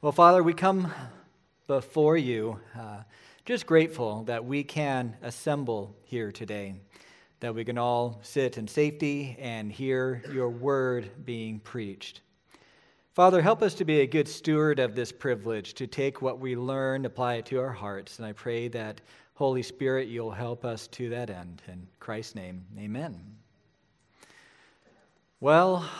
[0.00, 0.92] Well, Father, we come
[1.66, 2.98] before you uh,
[3.44, 6.76] just grateful that we can assemble here today,
[7.40, 12.20] that we can all sit in safety and hear your word being preached.
[13.12, 16.54] Father, help us to be a good steward of this privilege, to take what we
[16.54, 18.20] learn, apply it to our hearts.
[18.20, 19.00] And I pray that,
[19.34, 21.60] Holy Spirit, you'll help us to that end.
[21.66, 23.20] In Christ's name, amen.
[25.40, 25.90] Well,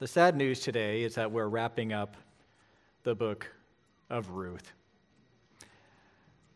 [0.00, 2.16] the sad news today is that we're wrapping up
[3.04, 3.50] the book
[4.10, 4.72] of Ruth.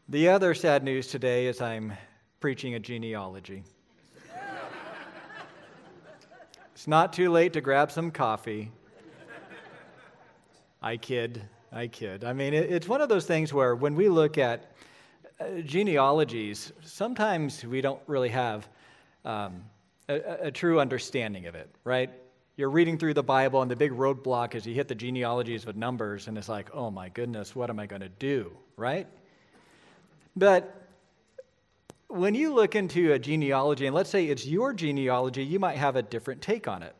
[0.08, 1.92] The other sad news today is I'm
[2.38, 3.64] preaching a genealogy.
[6.72, 8.70] it's not too late to grab some coffee.
[10.80, 11.42] I kid,
[11.72, 12.22] I kid.
[12.22, 14.70] I mean, it, it's one of those things where when we look at
[15.40, 18.68] uh, genealogies, sometimes we don't really have
[19.24, 19.64] um,
[20.08, 22.10] a, a true understanding of it, right?
[22.56, 25.76] You're reading through the Bible, and the big roadblock is you hit the genealogies with
[25.76, 29.06] numbers, and it's like, oh my goodness, what am I going to do, right?
[30.36, 30.88] But
[32.08, 35.96] when you look into a genealogy, and let's say it's your genealogy, you might have
[35.96, 36.94] a different take on it.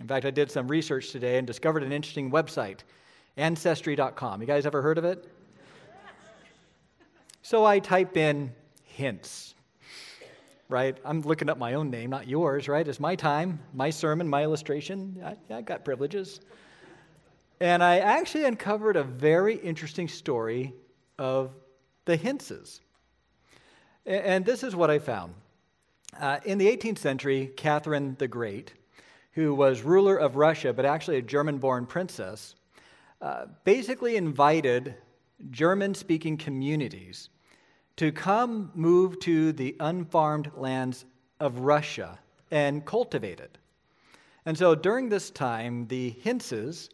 [0.00, 2.80] In fact, I did some research today and discovered an interesting website,
[3.36, 4.40] ancestry.com.
[4.40, 5.28] You guys ever heard of it?
[7.42, 8.52] So I type in
[8.84, 9.54] hints
[10.68, 10.96] right?
[11.04, 12.86] I'm looking up my own name, not yours, right?
[12.86, 15.20] It's my time, my sermon, my illustration.
[15.24, 16.40] I, I got privileges.
[17.60, 20.74] And I actually uncovered a very interesting story
[21.18, 21.54] of
[22.04, 22.80] the Hintses.
[24.06, 25.34] And this is what I found.
[26.18, 28.74] Uh, in the 18th century, Catherine the Great,
[29.32, 32.54] who was ruler of Russia, but actually a German born princess,
[33.20, 34.94] uh, basically invited
[35.50, 37.30] German speaking communities
[37.96, 41.04] to come move to the unfarmed lands
[41.40, 42.18] of Russia
[42.50, 43.58] and cultivate it.
[44.46, 46.90] And so during this time, the Hintses,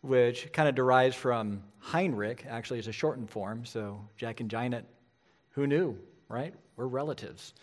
[0.00, 4.84] which kind of derives from Heinrich, actually is a shortened form, so Jack and Janet,
[5.50, 5.96] who knew,
[6.28, 6.54] right?
[6.76, 7.54] We're relatives.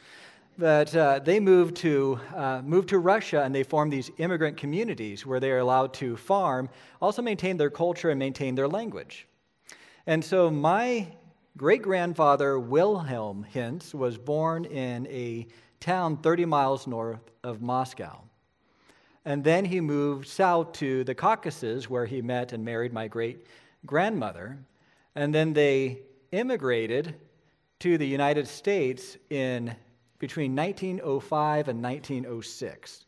[0.57, 5.25] But uh, they moved to, uh, moved to Russia and they formed these immigrant communities
[5.25, 6.69] where they are allowed to farm,
[7.01, 9.27] also maintain their culture and maintain their language.
[10.07, 11.07] And so my
[11.57, 15.47] great grandfather Wilhelm Hintz was born in a
[15.79, 18.21] town 30 miles north of Moscow.
[19.23, 23.47] And then he moved south to the Caucasus, where he met and married my great
[23.85, 24.57] grandmother.
[25.15, 26.01] And then they
[26.31, 27.15] immigrated
[27.79, 29.75] to the United States in
[30.19, 33.05] between 1905 and 1906.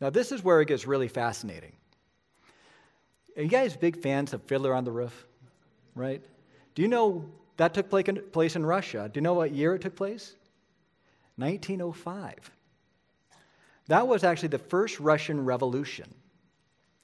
[0.00, 1.72] Now, this is where it gets really fascinating.
[3.36, 5.26] Are you guys big fans of Fiddler on the Roof?
[5.94, 6.22] Right?
[6.74, 7.30] Do you know
[7.62, 7.88] that took
[8.32, 9.08] place in Russia.
[9.12, 10.34] Do you know what year it took place?
[11.36, 12.50] 1905.
[13.86, 16.12] That was actually the first Russian Revolution.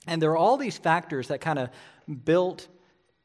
[0.08, 1.70] And there are all these factors that kind of
[2.24, 2.66] built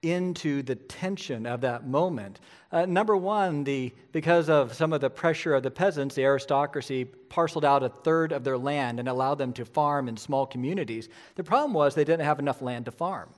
[0.03, 2.39] into the tension of that moment.
[2.71, 7.05] Uh, number one, the, because of some of the pressure of the peasants, the aristocracy
[7.05, 11.09] parceled out a third of their land and allowed them to farm in small communities.
[11.33, 13.29] The problem was they didn't have enough land to farm.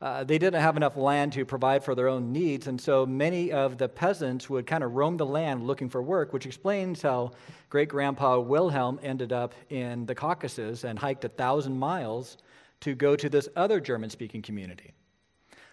[0.00, 3.52] Uh, they didn't have enough land to provide for their own needs, and so many
[3.52, 7.30] of the peasants would kind of roam the land looking for work, which explains how
[7.70, 12.36] great grandpa Wilhelm ended up in the Caucasus and hiked a thousand miles
[12.80, 14.92] to go to this other German speaking community.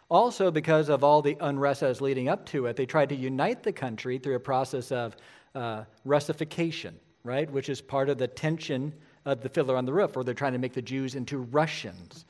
[0.09, 3.15] Also, because of all the unrest that was leading up to it, they tried to
[3.15, 5.15] unite the country through a process of
[5.55, 8.93] uh, Russification, right, which is part of the tension
[9.25, 12.25] of the Fiddler on the Roof, where they're trying to make the Jews into Russians.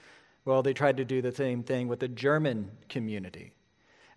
[0.46, 3.53] Well, they tried to do the same thing with the German community.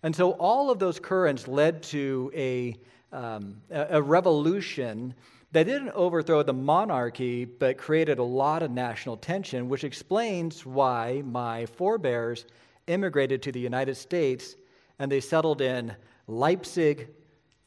[0.03, 2.75] And so all of those currents led to a,
[3.11, 5.13] um, a, revolution
[5.51, 11.21] that didn't overthrow the monarchy, but created a lot of national tension, which explains why
[11.25, 12.45] my forebears
[12.87, 14.55] immigrated to the United States
[14.99, 15.95] and they settled in
[16.27, 17.09] Leipzig,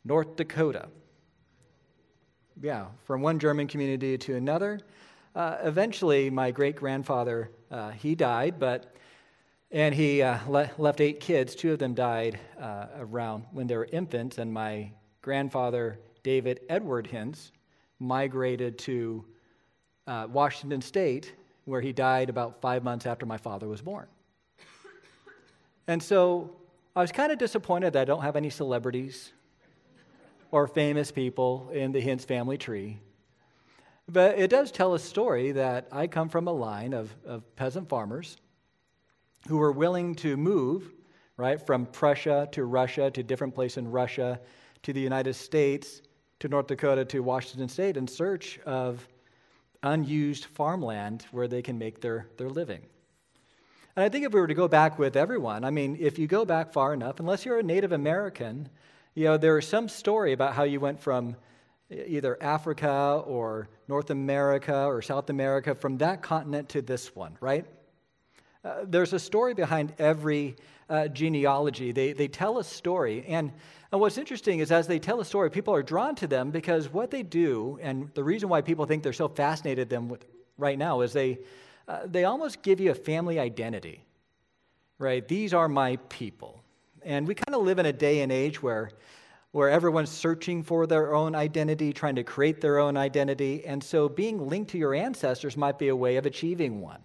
[0.04, 0.88] North Dakota.
[2.60, 4.80] Yeah, from one German community to another.
[5.34, 8.94] Uh, eventually, my great grandfather uh, he died, but
[9.70, 11.54] and he uh, le- left eight kids.
[11.54, 14.90] Two of them died uh, around when they were infants, and my
[15.20, 17.52] grandfather David Edward Hintz
[17.98, 19.24] migrated to
[20.06, 21.34] uh, Washington State,
[21.66, 24.06] where he died about five months after my father was born.
[25.86, 26.56] And so
[26.94, 29.32] I was kind of disappointed that I don't have any celebrities
[30.50, 32.98] or famous people in the Hintz family tree.
[34.08, 37.88] But it does tell a story that I come from a line of, of peasant
[37.90, 38.38] farmers
[39.46, 40.90] who were willing to move,
[41.36, 44.40] right, from Prussia to Russia to different place in Russia
[44.82, 46.00] to the United States
[46.40, 49.06] to North Dakota to Washington State in search of
[49.82, 52.80] unused farmland where they can make their, their living.
[53.94, 56.26] And I think if we were to go back with everyone, I mean, if you
[56.26, 58.68] go back far enough, unless you're a Native American,
[59.14, 61.36] you know, there is some story about how you went from
[61.90, 67.66] either Africa or North America or South America, from that continent to this one, right?
[68.64, 70.56] Uh, there's a story behind every
[70.90, 71.92] uh, genealogy.
[71.92, 73.24] They, they tell a story.
[73.26, 73.52] And,
[73.92, 76.92] and what's interesting is as they tell a story, people are drawn to them because
[76.92, 80.26] what they do, and the reason why people think they're so fascinated them with,
[80.56, 81.38] right now, is they,
[81.86, 84.04] uh, they almost give you a family identity,
[84.98, 85.26] right?
[85.26, 86.60] These are my people.
[87.02, 88.90] And we kind of live in a day and age where,
[89.52, 93.64] where everyone's searching for their own identity, trying to create their own identity.
[93.64, 97.00] And so being linked to your ancestors might be a way of achieving one.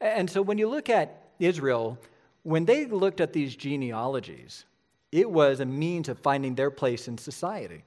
[0.00, 1.98] And so when you look at Israel,
[2.42, 4.64] when they looked at these genealogies,
[5.10, 7.84] it was a means of finding their place in society.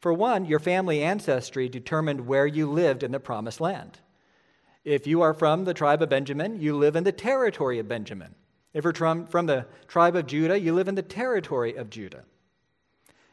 [0.00, 3.98] For one, your family ancestry determined where you lived in the promised land.
[4.84, 8.34] If you are from the tribe of Benjamin, you live in the territory of Benjamin.
[8.72, 12.24] If you're from, the tribe of Judah, you live in the territory of Judah.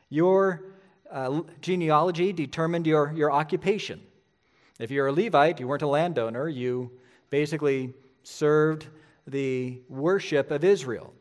[0.10, 0.64] Your
[1.12, 4.02] uh, genealogy determined your, your occupation.
[4.80, 6.92] If you're a Levite, you weren't a landowner, you
[7.30, 7.94] basically
[8.24, 8.88] served
[9.28, 11.14] the worship of Israel.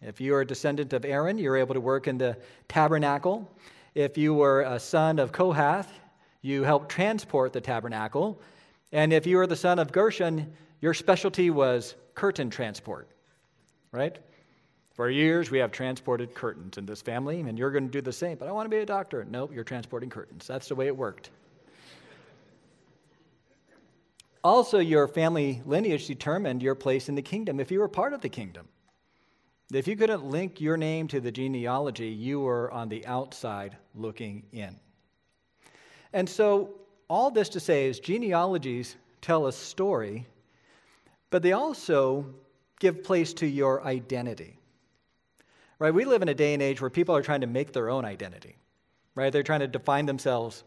[0.00, 2.36] If you are a descendant of Aaron, you're able to work in the
[2.68, 3.56] tabernacle.
[3.94, 5.92] If you were a son of Kohath,
[6.40, 8.40] you helped transport the tabernacle.
[8.90, 13.08] And if you were the son of Gershon, your specialty was curtain transport,
[13.92, 14.18] right?
[14.94, 18.12] For years, we have transported curtains in this family, and you're going to do the
[18.12, 18.36] same.
[18.36, 19.24] But I want to be a doctor.
[19.24, 20.46] Nope, you're transporting curtains.
[20.46, 21.30] That's the way it worked.
[24.44, 28.20] Also, your family lineage determined your place in the kingdom if you were part of
[28.20, 28.68] the kingdom.
[29.72, 34.42] If you couldn't link your name to the genealogy, you were on the outside looking
[34.52, 34.78] in.
[36.12, 36.74] And so,
[37.08, 40.26] all this to say is genealogies tell a story,
[41.30, 42.26] but they also
[42.80, 44.58] give place to your identity.
[45.82, 45.92] Right?
[45.92, 48.04] We live in a day and age where people are trying to make their own
[48.04, 48.54] identity.
[49.16, 49.32] Right?
[49.32, 50.62] They're trying to define themselves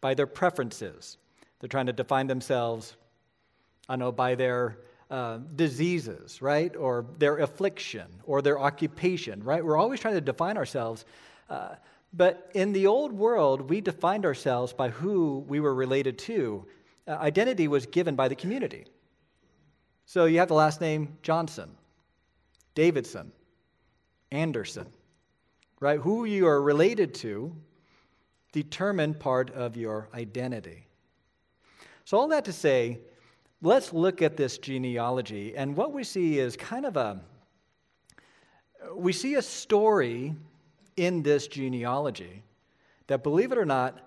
[0.00, 1.16] by their preferences.
[1.58, 2.94] They're trying to define themselves
[3.88, 4.78] I know, by their
[5.10, 6.76] uh, diseases, right?
[6.76, 9.64] Or their affliction or their occupation, right?
[9.64, 11.06] We're always trying to define ourselves.
[11.50, 11.74] Uh,
[12.12, 16.64] but in the old world, we defined ourselves by who we were related to.
[17.08, 18.84] Uh, identity was given by the community.
[20.06, 21.72] So you have the last name Johnson,
[22.76, 23.32] Davidson,
[24.32, 24.86] Anderson,
[25.78, 26.00] right?
[26.00, 27.54] Who you are related to
[28.52, 30.86] determine part of your identity.
[32.04, 32.98] So, all that to say,
[33.60, 35.56] let's look at this genealogy.
[35.56, 37.20] And what we see is kind of a
[38.94, 40.34] we see a story
[40.96, 42.42] in this genealogy
[43.06, 44.00] that, believe it or not,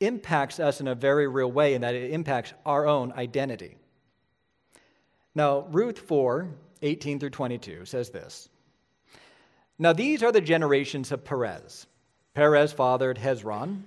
[0.00, 3.76] impacts us in a very real way, and that it impacts our own identity.
[5.34, 6.48] Now, Ruth 4
[6.82, 8.48] 18 through 22 says this
[9.78, 11.86] Now, these are the generations of Perez.
[12.34, 13.82] Perez fathered Hezron,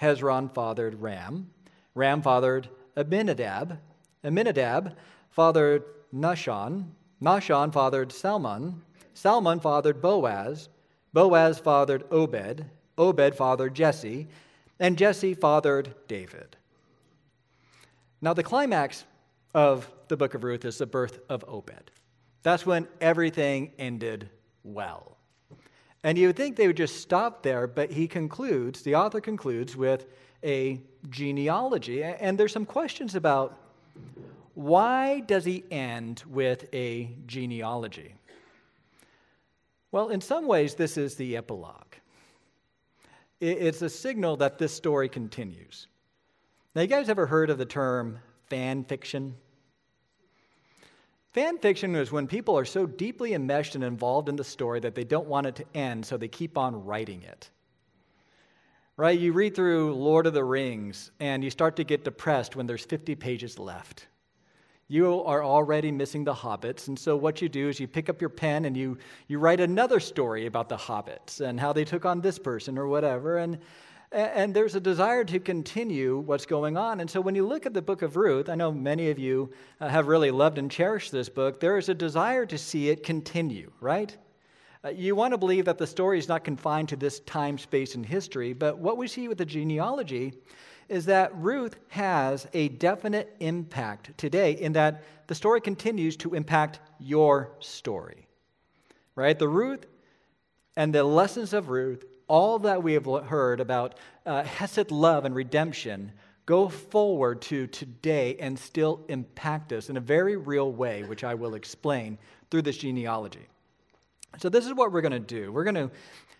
[0.00, 1.50] Hezron fathered Ram,
[1.94, 3.78] Ram fathered Abinadab,
[4.24, 4.96] Amminadab
[5.30, 5.84] fathered
[6.14, 6.86] Nahshon.
[7.22, 8.82] Nahshon fathered Salmon.
[9.14, 10.68] Salmon fathered Boaz.
[11.12, 12.66] Boaz fathered Obed.
[12.98, 14.28] Obed fathered Jesse.
[14.78, 16.56] And Jesse fathered David.
[18.20, 19.04] Now, the climax
[19.54, 21.90] of the book of Ruth is the birth of Obed.
[22.42, 24.30] That's when everything ended
[24.62, 25.15] well.
[26.06, 29.74] And you would think they would just stop there, but he concludes, the author concludes
[29.74, 30.06] with
[30.44, 32.04] a genealogy.
[32.04, 33.58] And there's some questions about
[34.54, 38.14] why does he end with a genealogy?
[39.90, 41.96] Well, in some ways, this is the epilogue.
[43.40, 45.88] It's a signal that this story continues.
[46.76, 49.34] Now, you guys ever heard of the term fan fiction?
[51.36, 54.94] Fan fiction is when people are so deeply enmeshed and involved in the story that
[54.94, 57.50] they don't want it to end, so they keep on writing it.
[58.96, 59.20] Right?
[59.20, 62.86] You read through Lord of the Rings and you start to get depressed when there's
[62.86, 64.06] 50 pages left
[64.88, 66.86] you are already missing the hobbits.
[66.86, 69.58] And so, what you do is you pick up your pen and you, you write
[69.58, 73.38] another story about the hobbits and how they took on this person or whatever.
[73.38, 73.58] And,
[74.12, 77.00] and there's a desire to continue what's going on.
[77.00, 79.50] And so, when you look at the book of Ruth, I know many of you
[79.80, 81.60] uh, have really loved and cherished this book.
[81.60, 84.16] There is a desire to see it continue, right?
[84.84, 87.94] Uh, you want to believe that the story is not confined to this time, space,
[87.94, 90.32] and history, but what we see with the genealogy
[90.88, 96.78] is that Ruth has a definite impact today in that the story continues to impact
[97.00, 98.28] your story.
[99.16, 99.38] Right?
[99.38, 99.86] The Ruth
[100.76, 105.34] and the lessons of Ruth, all that we have heard about uh, Hesed love and
[105.34, 106.12] redemption,
[106.46, 111.34] go forward to today and still impact us in a very real way, which I
[111.34, 112.18] will explain
[112.50, 113.46] through this genealogy.
[114.38, 115.50] So, this is what we're going to do.
[115.50, 115.90] We're going to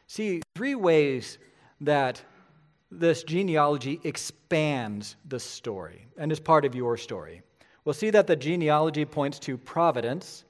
[0.07, 1.39] see three ways
[1.81, 2.23] that
[2.91, 7.43] this genealogy expands the story and is part of your story.
[7.85, 10.45] We'll see that the genealogy points to providence,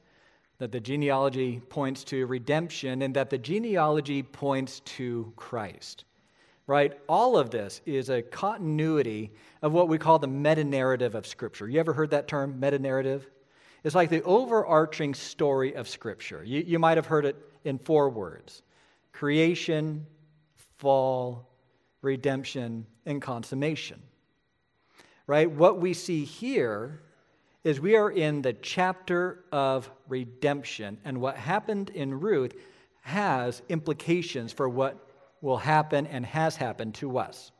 [0.58, 6.04] that the genealogy points to redemption, and that the genealogy points to Christ.
[6.66, 6.98] Right?
[7.08, 9.32] All of this is a continuity
[9.62, 11.68] of what we call the meta narrative of Scripture.
[11.68, 13.28] You ever heard that term, meta narrative?
[13.84, 16.42] It's like the overarching story of Scripture.
[16.42, 18.62] You, you might have heard it in four words
[19.12, 20.06] creation,
[20.78, 21.48] fall,
[22.02, 24.02] redemption, and consummation.
[25.26, 25.50] Right?
[25.50, 27.00] What we see here
[27.66, 32.54] is we are in the chapter of redemption, and what happened in Ruth
[33.00, 37.50] has implications for what will happen and has happened to us.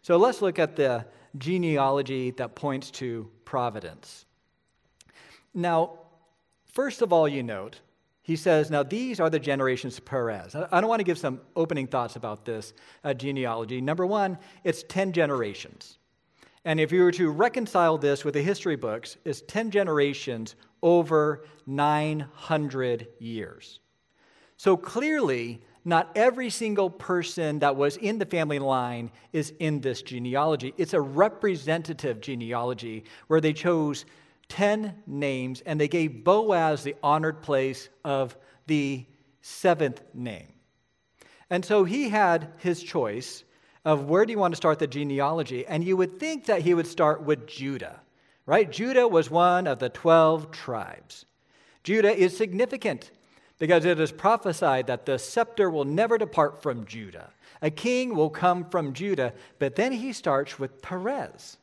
[0.00, 1.04] So let's look at the
[1.38, 4.26] genealogy that points to providence.
[5.52, 5.98] Now,
[6.66, 7.80] first of all, you note
[8.22, 10.54] he says, Now these are the generations of Perez.
[10.54, 13.80] I don't want to give some opening thoughts about this uh, genealogy.
[13.80, 15.98] Number one, it's 10 generations.
[16.64, 21.44] And if you were to reconcile this with the history books, it's 10 generations over
[21.66, 23.80] 900 years.
[24.56, 30.02] So clearly, not every single person that was in the family line is in this
[30.02, 30.72] genealogy.
[30.76, 34.04] It's a representative genealogy where they chose
[34.48, 39.04] 10 names, and they gave Boaz the honored place of the
[39.40, 40.52] seventh name.
[41.50, 43.44] And so he had his choice
[43.84, 46.74] of where do you want to start the genealogy, and you would think that he
[46.74, 48.00] would start with Judah,
[48.46, 48.70] right?
[48.70, 51.24] Judah was one of the 12 tribes.
[51.82, 53.10] Judah is significant
[53.58, 57.30] because it is prophesied that the scepter will never depart from Judah.
[57.60, 61.58] A king will come from Judah, but then he starts with Perez.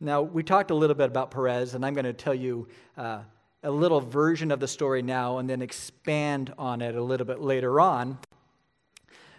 [0.00, 3.20] Now, we talked a little bit about Perez, and I'm going to tell you uh,
[3.64, 7.40] a little version of the story now and then expand on it a little bit
[7.40, 8.18] later on.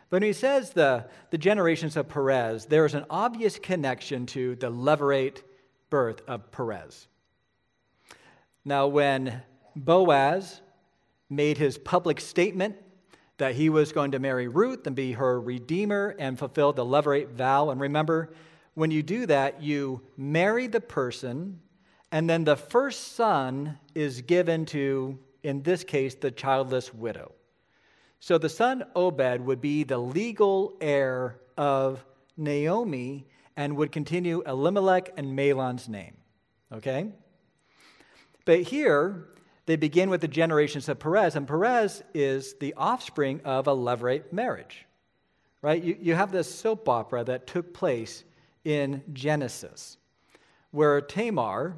[0.10, 4.56] But when he says the, the generations of Perez, there is an obvious connection to
[4.56, 5.44] the levirate
[5.90, 7.08] birth of Perez.
[8.66, 9.42] Now, when
[9.76, 10.62] Boaz
[11.30, 12.76] made his public statement
[13.38, 17.30] that he was going to marry Ruth and be her redeemer and fulfill the levirate
[17.30, 18.34] vow, and remember,
[18.74, 21.60] when you do that, you marry the person,
[22.12, 27.32] and then the first son is given to, in this case, the childless widow.
[28.20, 32.06] So the son Obed would be the legal heir of
[32.38, 36.16] Naomi and would continue Elimelech and Mahlon's name.
[36.72, 37.12] Okay?
[38.46, 39.28] But here,
[39.66, 44.34] they begin with the generations of Perez, and Perez is the offspring of a levirate
[44.34, 44.86] marriage.
[45.62, 45.84] Right?
[45.84, 48.24] You, you have this soap opera that took place
[48.64, 49.98] in Genesis,
[50.72, 51.76] where Tamar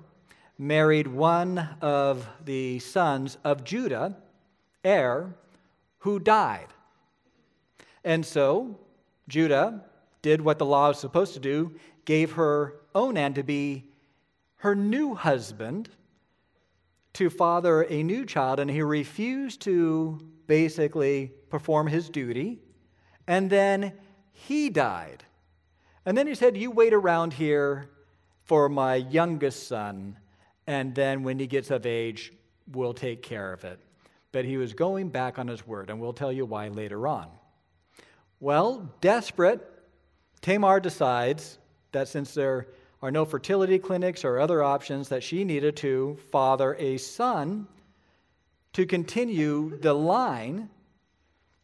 [0.57, 4.15] married one of the sons of Judah,
[4.85, 5.35] Er,
[6.01, 6.67] who died.
[8.03, 8.79] And so
[9.27, 9.85] Judah
[10.21, 13.85] did what the law was supposed to do, gave her Onan to be
[14.57, 15.89] her new husband
[17.13, 22.59] to father a new child, and he refused to basically perform his duty.
[23.27, 23.93] And then
[24.31, 25.23] he died.
[26.05, 27.89] And then he said, You wait around here
[28.45, 30.17] for my youngest son,
[30.67, 32.33] and then when he gets of age,
[32.71, 33.79] we'll take care of it.
[34.31, 37.27] But he was going back on his word, and we'll tell you why later on.
[38.39, 39.61] Well, desperate,
[40.41, 41.57] Tamar decides
[41.91, 42.67] that since there
[43.01, 47.67] are no fertility clinics or other options, that she needed to father a son
[48.73, 50.69] to continue the line.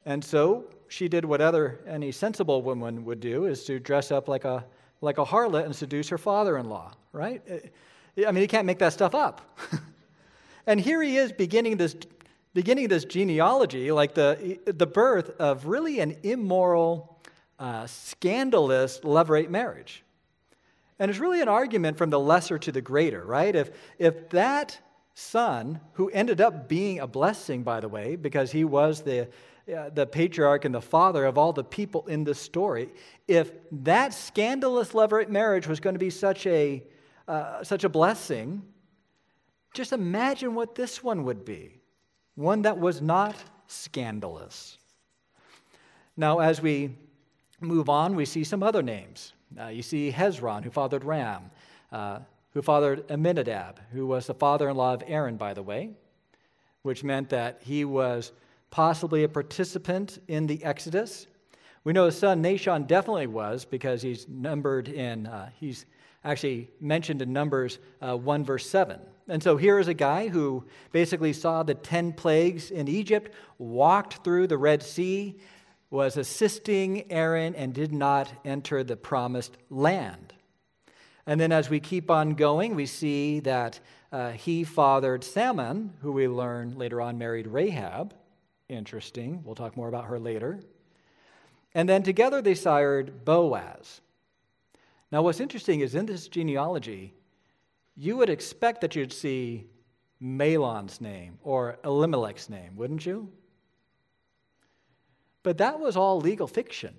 [0.06, 4.28] And so she did what other any sensible woman would do is to dress up
[4.28, 4.66] like a
[5.02, 7.42] like a harlot and seduce her father-in-law right
[8.26, 9.60] i mean he can't make that stuff up
[10.68, 11.96] and here he is beginning this
[12.58, 17.20] beginning of this genealogy like the the birth of really an immoral
[17.60, 20.04] uh, scandalous levirate marriage.
[20.98, 23.56] And it's really an argument from the lesser to the greater right?
[23.56, 24.76] If if that
[25.14, 29.30] son who ended up being a blessing by the way because he was the
[29.94, 32.90] the patriarch and the father of all the people in this story,
[33.28, 36.82] if that scandalous levirate marriage was going to be such a,
[37.28, 38.64] uh, such a blessing,
[39.74, 41.78] just imagine what this one would be
[42.38, 44.78] one that was not scandalous.
[46.16, 46.96] Now, as we
[47.60, 49.34] move on, we see some other names.
[49.60, 51.50] Uh, you see Hezron, who fathered Ram,
[51.92, 52.20] uh,
[52.54, 55.90] who fathered Amminadab, who was the father in law of Aaron, by the way,
[56.84, 58.32] which meant that he was
[58.70, 61.26] possibly a participant in the Exodus.
[61.84, 65.88] We know his son Nahshon definitely was because he's numbered in, uh, he's
[66.24, 69.00] actually mentioned in Numbers uh, 1, verse 7.
[69.28, 74.24] And so here is a guy who basically saw the 10 plagues in Egypt, walked
[74.24, 75.38] through the Red Sea,
[75.90, 80.34] was assisting Aaron, and did not enter the promised land.
[81.26, 83.80] And then as we keep on going, we see that
[84.14, 88.14] uh, he fathered Salmon, who we learn later on married Rahab.
[88.70, 89.42] Interesting.
[89.44, 90.62] We'll talk more about her later.
[91.74, 94.00] And then together they sired Boaz.
[95.12, 97.14] Now, what's interesting is in this genealogy,
[97.98, 99.66] you would expect that you'd see
[100.22, 103.32] Mahlon's name or Elimelech's name, wouldn't you?
[105.42, 106.94] But that was all legal fiction.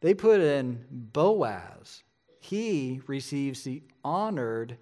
[0.00, 2.02] They put in Boaz.
[2.40, 4.78] He receives the honored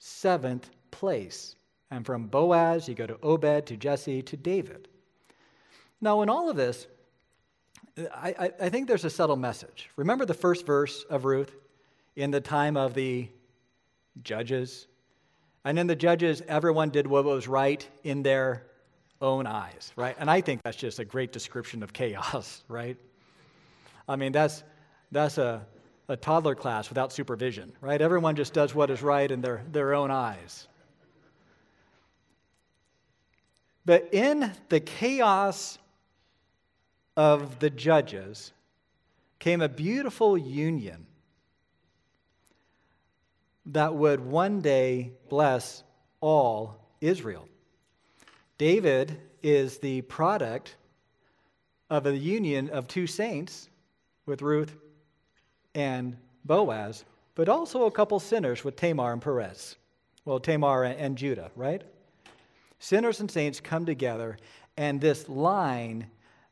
[0.00, 1.54] seventh place.
[1.90, 4.88] And from Boaz, you go to Obed, to Jesse, to David.
[6.00, 6.86] Now, in all of this,
[8.12, 9.90] I, I, think there's a subtle message.
[9.96, 11.52] Remember the first verse of Ruth
[12.14, 13.28] in the time of the
[14.22, 14.86] judges?
[15.64, 18.66] And in the judges, everyone did what was right in their
[19.20, 20.16] own eyes, right?
[20.18, 22.96] And I think that's just a great description of chaos, right?
[24.08, 24.62] I mean, that's,
[25.12, 25.66] that's a,
[26.08, 28.00] a toddler class without supervision, right?
[28.00, 30.68] Everyone just does what is right in their, their own eyes.
[33.84, 35.78] But in the chaos
[37.16, 38.52] of the judges
[39.38, 41.07] came a beautiful union
[43.68, 45.82] that would one day bless
[46.20, 47.48] all Israel.
[48.56, 50.76] David is the product
[51.90, 53.68] of a union of two saints
[54.26, 54.74] with Ruth
[55.74, 59.76] and Boaz, but also a couple sinners with Tamar and Perez.
[60.24, 61.82] Well, Tamar and Judah, right?
[62.78, 64.38] Sinners and saints come together,
[64.76, 66.06] and this line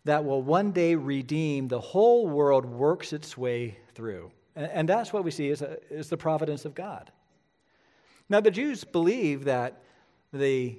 [0.04, 4.30] that will one day redeem the whole world works its way through.
[4.56, 7.12] And, and that's what we see is, a, is the providence of God.
[8.28, 9.82] Now, the Jews believe that
[10.32, 10.78] the,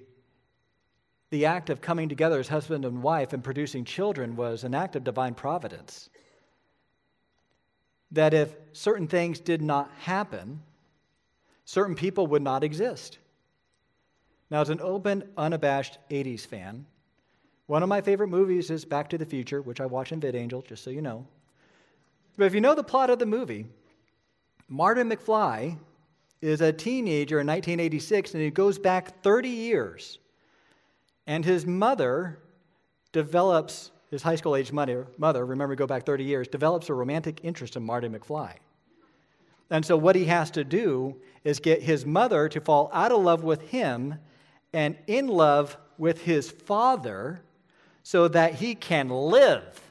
[1.30, 4.96] the act of coming together as husband and wife and producing children was an act
[4.96, 6.10] of divine providence.
[8.12, 10.62] That if certain things did not happen,
[11.64, 13.20] certain people would not exist.
[14.50, 16.86] Now, as an open, unabashed 80s fan,
[17.68, 20.66] one of my favorite movies is Back to the Future, which I watch in VidAngel,
[20.66, 21.28] just so you know.
[22.38, 23.66] But if you know the plot of the movie,
[24.70, 25.78] Martin McFly
[26.42, 30.20] is a teenager in 1986 and he goes back 30 years.
[31.26, 32.40] And his mother
[33.12, 37.40] develops, his high school age mother, mother, remember, go back 30 years, develops a romantic
[37.44, 38.54] interest in Marty McFly.
[39.70, 43.22] And so what he has to do is get his mother to fall out of
[43.22, 44.16] love with him
[44.74, 47.42] and in love with his father
[48.04, 49.87] so that he can live.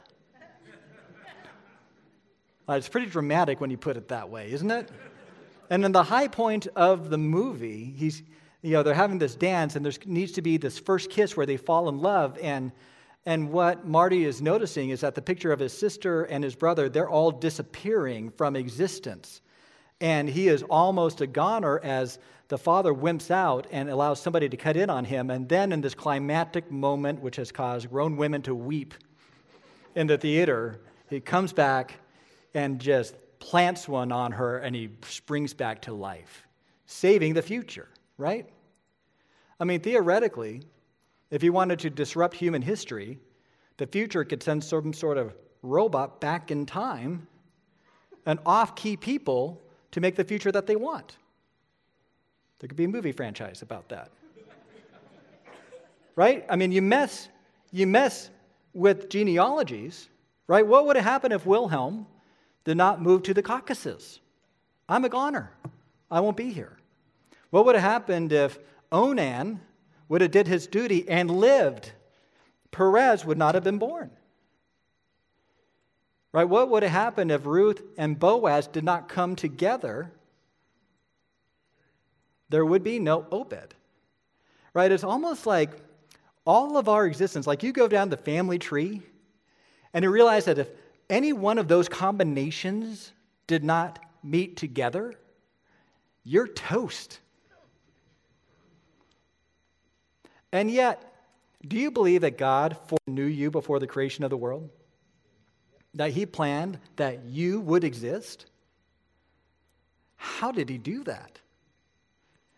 [2.69, 4.89] Uh, it's pretty dramatic when you put it that way, isn't it?
[5.69, 8.21] And in the high point of the movie, he's,
[8.61, 11.45] you know, they're having this dance, and there needs to be this first kiss where
[11.45, 12.37] they fall in love.
[12.41, 12.73] And,
[13.25, 16.89] and what Marty is noticing is that the picture of his sister and his brother,
[16.89, 19.41] they're all disappearing from existence.
[20.01, 24.57] And he is almost a goner as the father wimps out and allows somebody to
[24.57, 25.29] cut in on him.
[25.29, 28.93] And then, in this climactic moment, which has caused grown women to weep
[29.95, 31.95] in the theater, he comes back
[32.57, 36.47] and just plants one on her and he springs back to life,
[36.87, 38.49] saving the future, right?
[39.59, 40.63] I mean, theoretically,
[41.29, 43.19] if he wanted to disrupt human history,
[43.77, 47.27] the future could send some sort of robot back in time
[48.25, 51.17] and off key people to make the future that they want.
[52.57, 54.09] There could be a movie franchise about that.
[56.15, 56.43] right?
[56.49, 57.29] I mean, you mess,
[57.71, 58.31] you mess
[58.73, 60.09] with genealogies,
[60.47, 60.65] right?
[60.65, 62.07] What would have happened if Wilhelm
[62.67, 64.19] did not move to the Caucasus?
[64.89, 65.53] I'm a goner.
[66.11, 66.77] I won't be here.
[67.49, 68.59] What would have happened if
[68.91, 69.61] Onan
[70.09, 71.93] would have did his duty and lived?
[72.71, 74.11] Perez would not have been born.
[76.33, 76.43] Right?
[76.43, 80.11] What would have happened if Ruth and Boaz did not come together
[82.49, 83.75] there would be no Obed.
[84.73, 84.91] Right?
[84.91, 85.71] It's almost like
[86.45, 89.01] all of our existence, like you go down the family tree
[89.93, 90.69] and you realize that if
[91.09, 93.13] any one of those combinations
[93.47, 95.13] did not meet together,
[96.23, 97.19] you're toast.
[100.51, 101.13] And yet,
[101.65, 104.69] do you believe that God foreknew you before the creation of the world?
[105.93, 108.45] That He planned that you would exist?
[110.15, 111.39] How did He do that?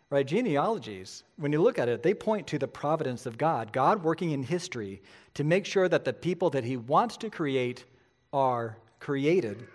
[0.09, 0.25] Right?
[0.25, 4.31] Genealogies, when you look at it, they point to the providence of God, God working
[4.31, 5.03] in history
[5.35, 7.85] to make sure that the people that He wants to create
[8.33, 9.67] are created.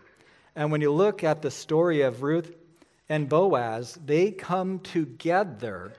[0.54, 2.54] And when you look at the story of Ruth
[3.08, 5.92] and Boaz, they come together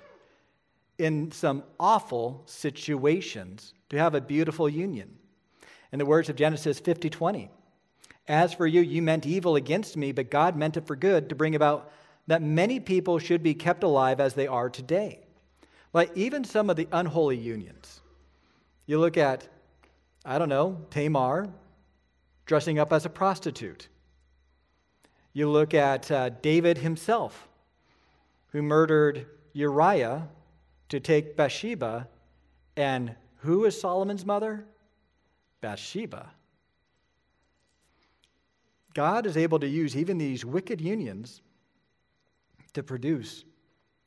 [0.98, 5.18] in some awful situations to have a beautiful union.
[5.92, 7.50] In the words of Genesis 50 20,
[8.28, 11.36] as for you, you meant evil against me, but God meant it for good to
[11.36, 11.92] bring about
[12.28, 15.20] that many people should be kept alive as they are today.
[15.94, 18.02] Like even some of the unholy unions.
[18.88, 19.48] You look at,
[20.26, 21.50] I don't know, Tamar
[22.46, 23.88] dressing up as a prostitute.
[25.34, 27.48] You look at uh, David himself,
[28.52, 30.28] who murdered Uriah
[30.90, 32.08] to take Bathsheba.
[32.78, 34.66] And who is Solomon's mother?
[35.62, 36.30] Bathsheba.
[38.94, 41.42] God is able to use even these wicked unions
[42.74, 43.44] to produce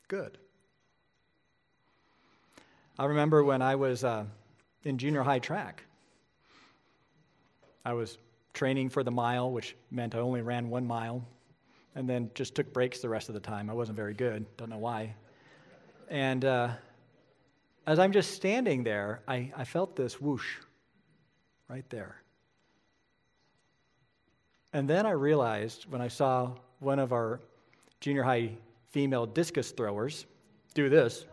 [0.09, 0.39] good.
[2.99, 4.25] I remember when I was uh,
[4.85, 5.85] in junior high track,
[7.85, 8.19] I was
[8.55, 11.25] training for the mile, which meant I only ran one mile,
[11.95, 13.71] and then just took breaks the rest of the time.
[13.71, 15.15] I wasn't very good, don't know why.
[16.09, 16.71] And uh,
[17.87, 20.57] as I'm just standing there, I, I felt this whoosh
[21.69, 22.23] right there.
[24.73, 27.41] And then I realized when I saw one of our
[28.01, 28.53] junior high
[28.91, 30.27] female discus throwers
[30.75, 31.25] do this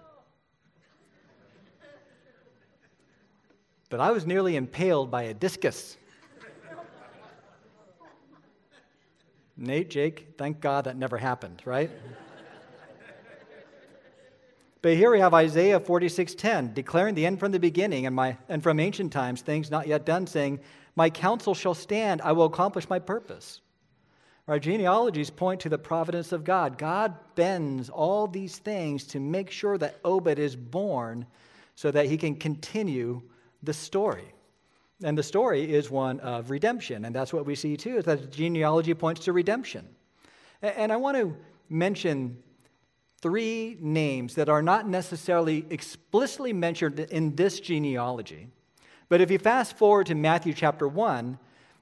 [3.89, 5.97] that I was nearly impaled by a discus.
[9.57, 11.89] Nate, Jake, thank God that never happened, right?
[14.81, 18.61] but here we have Isaiah 46:10, declaring the end from the beginning and, my, and
[18.61, 20.59] from ancient times, things not yet done, saying,
[20.95, 23.61] My counsel shall stand, I will accomplish my purpose.
[24.47, 26.77] Our genealogies point to the providence of God.
[26.77, 31.25] God bends all these things to make sure that Obed is born
[31.73, 33.23] so that he can continue
[33.63, 34.34] the story.
[35.03, 37.05] And the story is one of redemption.
[37.05, 39.87] And that's what we see too, is that genealogy points to redemption.
[40.61, 41.35] And I want to
[41.69, 42.41] mention
[43.21, 48.47] three names that are not necessarily explicitly mentioned in this genealogy.
[49.09, 51.37] But if you fast forward to Matthew chapter 1,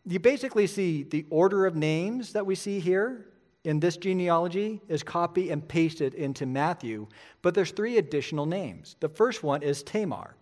[0.05, 3.25] you basically see the order of names that we see here
[3.63, 7.07] in this genealogy is copy and pasted into Matthew,
[7.41, 8.97] but there's three additional names.
[8.99, 10.35] The first one is Tamar.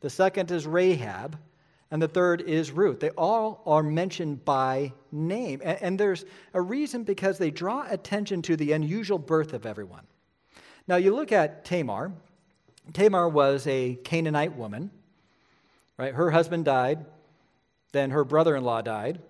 [0.00, 1.36] The second is Rahab,
[1.90, 3.00] and the third is Ruth.
[3.00, 5.60] They all are mentioned by name.
[5.64, 10.06] And, and, there's a reason because they draw attention to the unusual birth of everyone.
[10.86, 12.12] Now, you look at Tamar.
[12.92, 14.90] Tamar was a Canaanite woman,
[15.96, 16.14] right?
[16.14, 17.04] Her husband died,
[17.92, 19.20] then her brother in law died.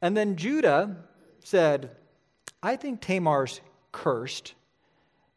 [0.00, 0.96] And then Judah
[1.44, 1.90] said,
[2.62, 3.60] I think Tamar's
[3.92, 4.54] cursed,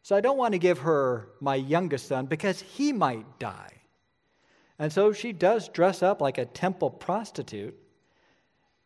[0.02, 3.75] so I don't want to give her my youngest son because he might die.
[4.78, 7.74] And so she does dress up like a temple prostitute.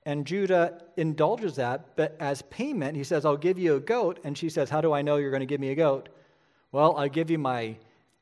[0.07, 4.21] And Judah indulges that, but as payment, he says, I'll give you a goat.
[4.25, 6.09] And she says, How do I know you're going to give me a goat?
[6.73, 7.77] Well, I'll give you my,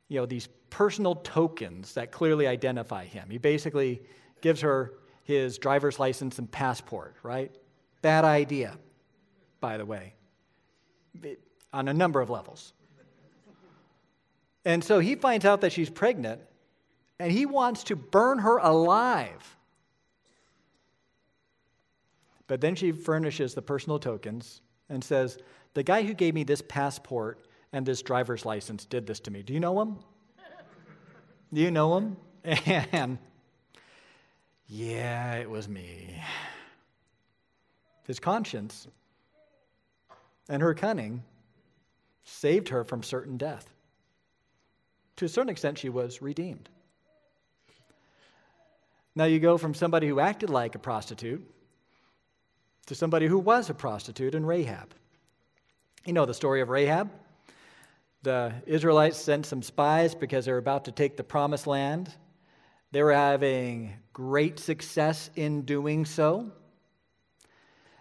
[0.09, 3.29] you know, these personal tokens that clearly identify him.
[3.31, 4.03] He basically
[4.41, 7.55] gives her his driver's license and passport, right?
[8.01, 8.77] Bad idea,
[9.61, 10.15] by the way,
[11.73, 12.73] on a number of levels.
[14.65, 16.41] And so he finds out that she's pregnant,
[17.19, 19.57] and he wants to burn her alive.
[22.47, 25.39] But then she furnishes the personal tokens and says,
[25.75, 29.43] The guy who gave me this passport and this driver's license did this to me.
[29.43, 29.99] Do you know him?
[31.53, 32.17] Do you know him?
[32.93, 33.19] And
[34.67, 36.23] yeah, it was me.
[38.07, 38.87] His conscience
[40.49, 41.23] and her cunning
[42.25, 43.75] saved her from certain death.
[45.17, 46.69] To a certain extent, she was redeemed.
[49.19, 51.45] Now you go from somebody who acted like a prostitute
[52.87, 54.95] to somebody who was a prostitute in Rahab.
[56.07, 57.11] You know the story of Rahab?
[58.23, 62.15] The Israelites sent some spies because they were about to take the promised land.
[62.93, 66.53] They were having great success in doing so.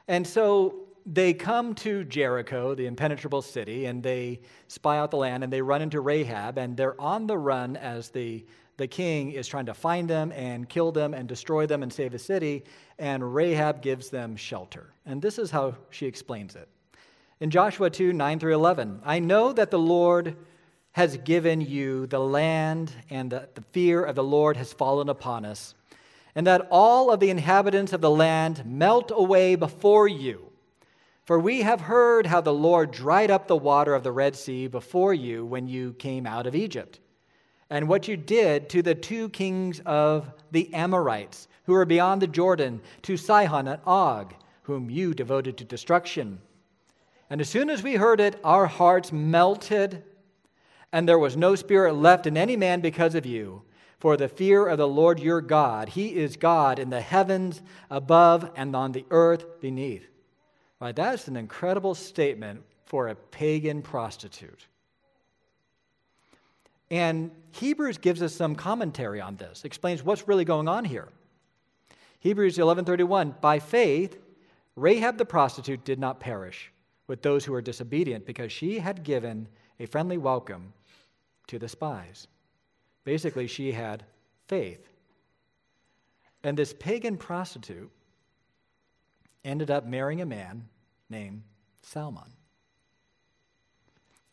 [0.07, 5.43] And so they come to Jericho, the impenetrable city, and they spy out the land
[5.43, 8.45] and they run into Rahab, and they're on the run as the
[8.77, 12.11] the king is trying to find them and kill them and destroy them and save
[12.11, 12.63] the city,
[12.99, 14.93] and Rahab gives them shelter.
[15.05, 16.69] And this is how she explains it.
[17.39, 20.35] In Joshua 2 9 through 11, I know that the Lord
[20.91, 25.45] has given you the land, and that the fear of the Lord has fallen upon
[25.45, 25.75] us,
[26.33, 30.51] and that all of the inhabitants of the land melt away before you.
[31.25, 34.67] For we have heard how the Lord dried up the water of the Red Sea
[34.67, 36.99] before you when you came out of Egypt
[37.69, 42.27] and what you did to the two kings of the Amorites who were beyond the
[42.27, 46.39] Jordan, to Sihon and Og, whom you devoted to destruction.
[47.29, 50.03] And as soon as we heard it, our hearts melted,
[50.93, 53.63] and there was no spirit left in any man because of you.
[53.99, 58.49] For the fear of the Lord your God, He is God in the heavens above
[58.55, 60.07] and on the earth beneath.
[60.79, 64.67] Right, that's an incredible statement for a pagan prostitute.
[66.89, 71.09] And Hebrews gives us some commentary on this, explains what's really going on here.
[72.19, 74.17] Hebrews 11:31 By faith
[74.75, 76.71] Rahab the prostitute did not perish
[77.07, 79.47] with those who were disobedient because she had given
[79.79, 80.73] a friendly welcome
[81.47, 82.27] to the spies.
[83.03, 84.03] Basically, she had
[84.47, 84.87] faith.
[86.43, 87.89] And this pagan prostitute
[89.43, 90.67] ended up marrying a man
[91.09, 91.41] named
[91.81, 92.33] Salmon.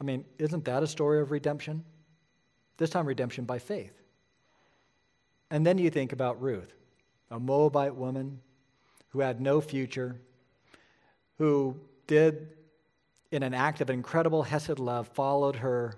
[0.01, 1.85] I mean, isn't that a story of redemption?
[2.77, 3.93] This time, redemption by faith.
[5.51, 6.73] And then you think about Ruth,
[7.31, 8.41] a Moabite woman
[9.11, 10.17] who had no future,
[11.39, 12.49] who did,
[13.31, 15.95] in an act of incredible Hesed love, followed her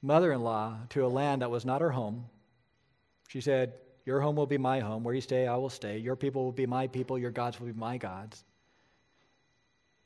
[0.00, 2.24] mother in law to a land that was not her home.
[3.28, 5.04] She said, Your home will be my home.
[5.04, 5.98] Where you stay, I will stay.
[5.98, 7.18] Your people will be my people.
[7.18, 8.44] Your gods will be my gods.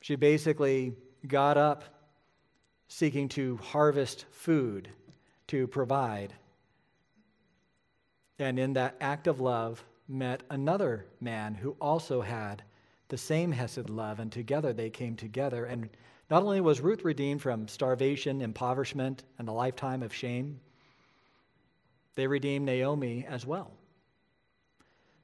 [0.01, 0.95] She basically
[1.27, 1.85] got up
[2.89, 4.89] seeking to harvest food
[5.51, 6.33] to provide.
[8.39, 12.63] And in that act of love, met another man who also had
[13.09, 15.65] the same Hesed love, and together they came together.
[15.65, 15.89] And
[16.31, 20.61] not only was Ruth redeemed from starvation, impoverishment, and a lifetime of shame,
[22.15, 23.73] they redeemed Naomi as well.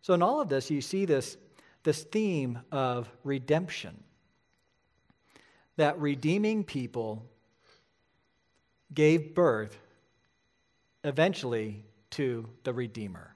[0.03, 1.37] So, in all of this, you see this,
[1.85, 4.03] this theme of redemption
[5.77, 7.25] that redeeming people
[8.93, 9.79] gave birth
[11.09, 13.35] eventually to the Redeemer.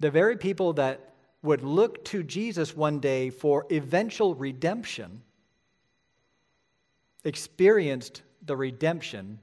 [0.00, 5.22] The very people that would look to Jesus one day for eventual redemption
[7.24, 9.38] experienced the redemption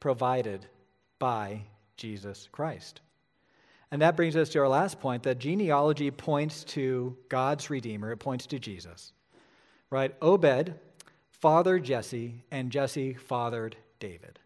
[0.00, 0.66] provided
[1.18, 1.62] by
[1.96, 3.00] Jesus Christ.
[3.90, 8.18] And that brings us to our last point that genealogy points to God's Redeemer, it
[8.18, 9.12] points to Jesus.
[9.90, 10.14] Right?
[10.20, 10.74] Obed
[11.40, 14.38] fathered Jesse, and Jesse fathered David.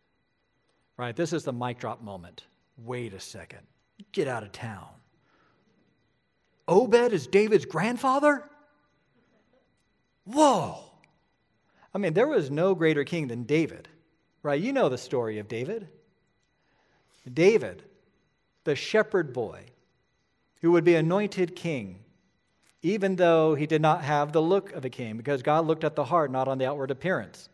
[1.00, 1.16] Right?
[1.16, 2.44] This is the mic drop moment.
[2.76, 3.60] Wait a second.
[4.12, 4.86] Get out of town.
[6.68, 8.44] Obed is David's grandfather?
[10.24, 10.76] Whoa.
[11.94, 13.88] I mean, there was no greater king than David,
[14.42, 14.60] right?
[14.60, 15.88] You know the story of David.
[17.32, 17.82] David,
[18.64, 19.62] the shepherd boy,
[20.60, 22.00] who would be anointed king,
[22.82, 25.96] even though he did not have the look of a king, because God looked at
[25.96, 27.48] the heart, not on the outward appearance.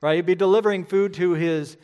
[0.00, 0.14] Right?
[0.14, 1.76] He'd be delivering food to his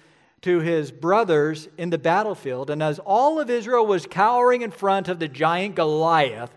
[0.42, 5.08] to his brothers in the battlefield, and as all of Israel was cowering in front
[5.08, 6.52] of the giant Goliath,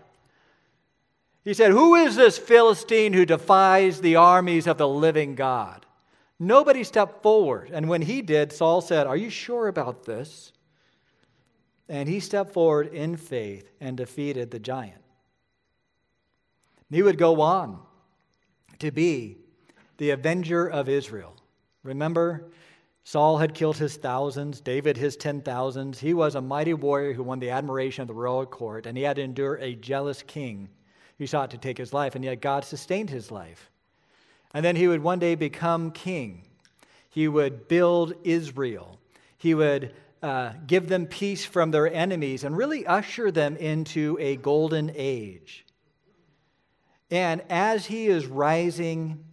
[1.44, 5.84] he said, Who is this Philistine who defies the armies of the living God?
[6.38, 7.70] Nobody stepped forward.
[7.72, 10.52] And when he did, Saul said, Are you sure about this?
[11.88, 15.02] And he stepped forward in faith and defeated the giant.
[16.90, 17.80] He would go on
[18.78, 19.38] to be
[19.98, 21.36] the avenger of Israel.
[21.82, 22.50] Remember,
[23.04, 25.98] Saul had killed his thousands, David his ten thousands.
[25.98, 29.02] He was a mighty warrior who won the admiration of the royal court, and he
[29.02, 30.68] had to endure a jealous king
[31.18, 33.70] who sought to take his life, and yet God sustained his life.
[34.54, 36.42] And then he would one day become king.
[37.10, 38.98] He would build Israel.
[39.36, 44.36] He would uh, give them peace from their enemies and really usher them into a
[44.36, 45.64] golden age.
[47.10, 49.24] And as he is rising,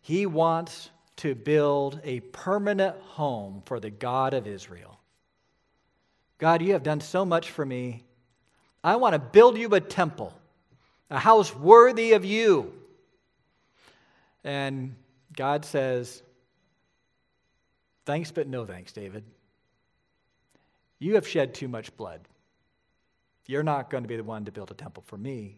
[0.00, 4.98] he wants to build a permanent home for the God of Israel.
[6.38, 8.04] God, you have done so much for me.
[8.82, 10.32] I want to build you a temple
[11.10, 12.72] a house worthy of you.
[14.44, 14.94] And
[15.34, 16.22] God says,
[18.04, 19.24] Thanks, but no thanks, David.
[20.98, 22.20] You have shed too much blood.
[23.46, 25.56] You're not going to be the one to build a temple for me.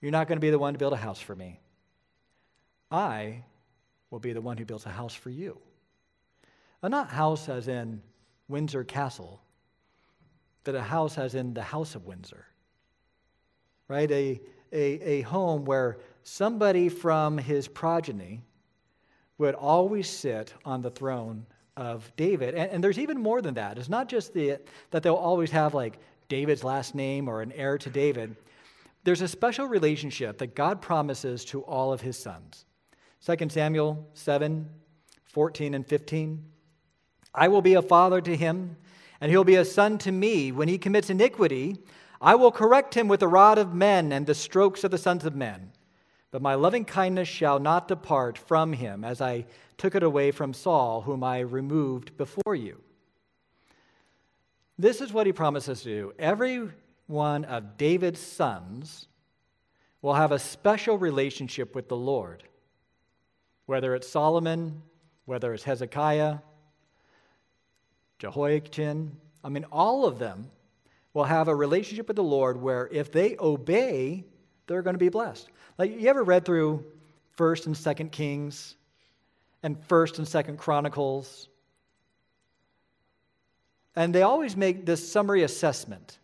[0.00, 1.60] You're not going to be the one to build a house for me.
[2.90, 3.42] I
[4.14, 5.58] will be the one who builds a house for you.
[6.82, 8.00] And not house as in
[8.48, 9.42] Windsor Castle,
[10.64, 12.46] but a house as in the House of Windsor
[13.88, 14.10] right?
[14.10, 14.40] A,
[14.72, 18.42] a, a home where somebody from his progeny
[19.38, 21.44] would always sit on the throne
[21.76, 22.54] of David.
[22.54, 23.78] And, and, there's even more than that.
[23.78, 24.58] It's not just the,
[24.90, 25.98] that they'll always have like
[26.28, 28.36] David's last name or an heir to David.
[29.02, 32.64] There's a special relationship that God promises to all of his sons.
[33.24, 34.68] 2 Samuel 7
[35.24, 36.44] 14 and 15.
[37.34, 38.76] I will be a father to him,
[39.20, 40.52] and he'll be a son to me.
[40.52, 41.78] When he commits iniquity,
[42.20, 45.24] I will correct him with the rod of men and the strokes of the sons
[45.24, 45.72] of men.
[46.30, 50.52] But my loving kindness shall not depart from him, as I took it away from
[50.54, 52.80] Saul, whom I removed before you.
[54.78, 56.12] This is what he promises to do.
[56.18, 56.68] Every
[57.06, 59.08] one of David's sons
[60.02, 62.44] will have a special relationship with the Lord,
[63.66, 64.82] whether it's Solomon,
[65.24, 66.38] whether it's Hezekiah,
[68.18, 69.16] Jehoiachin.
[69.42, 70.50] I mean, all of them
[71.12, 74.24] will have a relationship with the Lord where if they obey,
[74.66, 75.48] they're going to be blessed.
[75.78, 76.84] Like you ever read through
[77.38, 78.76] 1st and 2nd Kings
[79.62, 81.48] and 1st and 2nd Chronicles?
[83.96, 86.18] And they always make this summary assessment.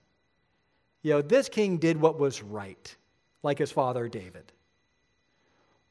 [1.02, 2.96] You know, this king did what was right,
[3.42, 4.52] like his father David.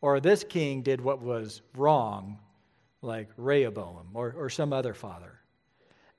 [0.01, 2.39] Or this king did what was wrong,
[3.01, 5.39] like Rehoboam or, or some other father.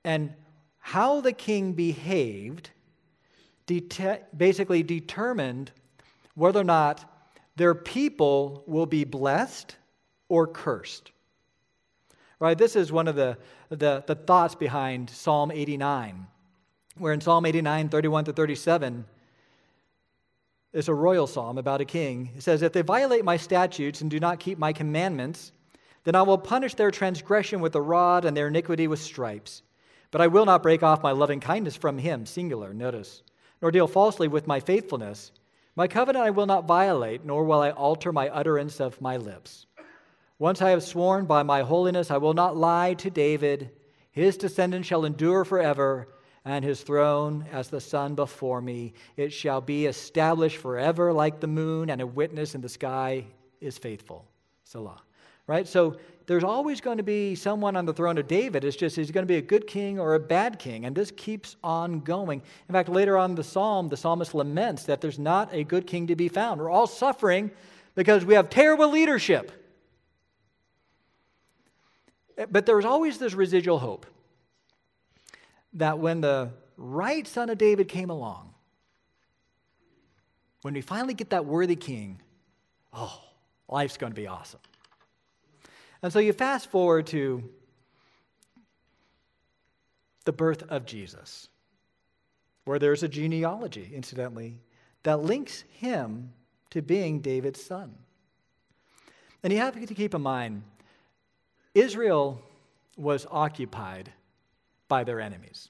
[0.03, 0.33] And
[0.79, 2.71] how the king behaved
[4.35, 5.71] basically determined
[6.35, 7.05] whether or not
[7.55, 9.75] their people will be blessed
[10.29, 11.11] or cursed.
[12.39, 12.57] Right?
[12.57, 13.37] This is one of the,
[13.69, 16.25] the, the thoughts behind Psalm 89,
[16.97, 19.05] where in Psalm 89, 31 to 37,
[20.73, 22.31] it's a royal psalm about a king.
[22.35, 25.51] It says, If they violate my statutes and do not keep my commandments,
[26.03, 29.63] then I will punish their transgression with a rod and their iniquity with stripes.
[30.11, 33.21] But I will not break off my loving kindness from him, singular, notice,
[33.61, 35.31] nor deal falsely with my faithfulness.
[35.75, 39.67] My covenant I will not violate, nor will I alter my utterance of my lips.
[40.39, 43.71] Once I have sworn by my holiness, I will not lie to David.
[44.11, 46.07] His descendants shall endure forever,
[46.45, 48.93] and his throne as the sun before me.
[49.15, 53.25] It shall be established forever like the moon, and a witness in the sky
[53.59, 54.25] is faithful.
[54.63, 55.01] Selah.
[55.47, 55.67] Right?
[55.67, 58.63] So there's always going to be someone on the throne of David.
[58.63, 61.11] It's just he's going to be a good king or a bad king, and this
[61.11, 62.41] keeps on going.
[62.69, 65.85] In fact, later on in the psalm, the psalmist laments that there's not a good
[65.85, 66.61] king to be found.
[66.61, 67.51] We're all suffering
[67.95, 69.51] because we have terrible leadership.
[72.49, 74.05] But there's always this residual hope
[75.73, 78.53] that when the right son of David came along,
[80.61, 82.21] when we finally get that worthy king,
[82.93, 83.21] oh,
[83.67, 84.59] life's going to be awesome.
[86.03, 87.43] And so you fast forward to
[90.25, 91.47] the birth of Jesus,
[92.65, 94.59] where there's a genealogy, incidentally,
[95.03, 96.31] that links him
[96.69, 97.95] to being David's son.
[99.43, 100.61] And you have to keep in mind,
[101.73, 102.41] Israel
[102.97, 104.11] was occupied
[104.91, 105.69] by their enemies.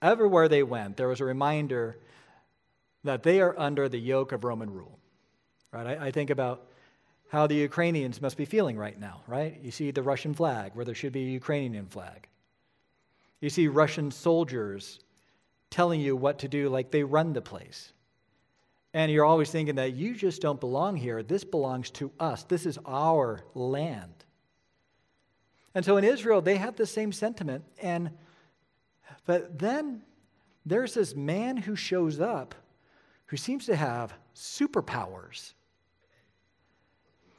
[0.00, 1.98] Everywhere they went, there was a reminder
[3.02, 4.96] that they are under the yoke of Roman rule.
[5.72, 5.88] Right?
[5.88, 6.68] I, I think about
[7.30, 9.58] how the Ukrainians must be feeling right now, right?
[9.60, 12.28] You see the Russian flag where there should be a Ukrainian flag.
[13.40, 15.00] You see Russian soldiers
[15.70, 17.92] telling you what to do, like they run the place.
[18.94, 21.24] And you're always thinking that you just don't belong here.
[21.24, 22.44] This belongs to us.
[22.44, 24.14] This is our land.
[25.74, 27.64] And so in Israel, they have the same sentiment.
[27.82, 28.10] And
[29.26, 30.02] but then
[30.66, 32.54] there's this man who shows up
[33.26, 35.52] who seems to have superpowers.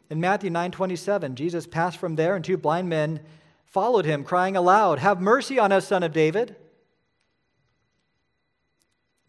[0.10, 3.22] In Matthew 9:27, Jesus passed from there and two blind men
[3.66, 6.56] followed him crying aloud, "Have mercy on us, son of David."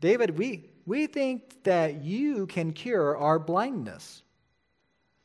[0.00, 4.22] David, we we think that you can cure our blindness.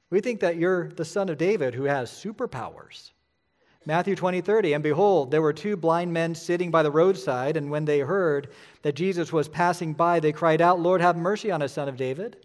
[0.10, 3.12] We think that you're the son of David who has superpowers.
[3.88, 7.72] Matthew 20, 30, and behold, there were two blind men sitting by the roadside, and
[7.72, 8.50] when they heard
[8.82, 11.96] that Jesus was passing by, they cried out, Lord, have mercy on us, son of
[11.96, 12.36] David.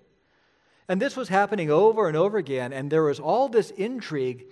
[0.86, 2.72] And this was happening over and over again.
[2.72, 4.44] And there was all this intrigue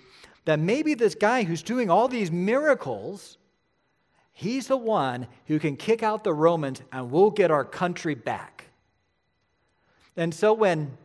[0.47, 3.39] that maybe this guy who's doing all these miracles,
[4.33, 8.65] he's the one who can kick out the Romans and we'll get our country back.
[10.17, 10.99] And so when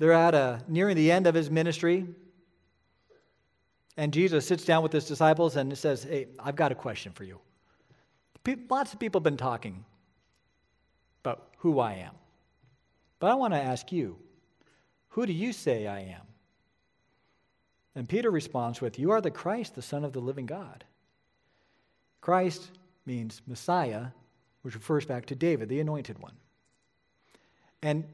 [0.00, 2.08] they're at a, nearing the end of his ministry,
[3.98, 7.24] and Jesus sits down with his disciples and says, Hey, I've got a question for
[7.24, 7.40] you.
[8.70, 9.84] Lots of people have been talking
[11.22, 12.14] about who I am.
[13.18, 14.16] But I want to ask you,
[15.08, 16.22] who do you say I am?
[17.96, 20.84] And Peter responds with, You are the Christ, the Son of the living God.
[22.20, 22.70] Christ
[23.04, 24.06] means Messiah,
[24.62, 26.36] which refers back to David, the anointed one.
[27.82, 28.04] And,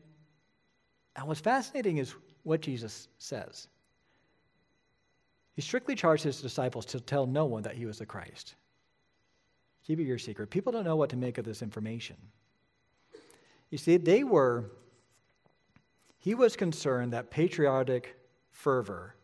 [1.23, 3.69] what's fascinating is what Jesus says.
[5.55, 8.55] He strictly charged his disciples to tell no one that he was the Christ.
[9.87, 10.51] Keep it your secret.
[10.51, 12.17] People don't know what to make of this information.
[13.71, 14.71] You see, they were
[16.19, 18.17] he was concerned that patriotic
[18.51, 19.15] fervor